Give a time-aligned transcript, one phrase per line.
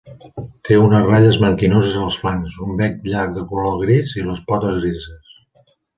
[0.67, 4.81] Té unes ratlles blanquinoses als flancs, un bec llarg de color gris i les potes
[4.87, 5.41] grises.